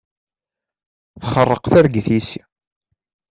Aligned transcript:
Txerreq 1.21 1.63
targit 1.71 2.07
yis-i. 2.11 2.41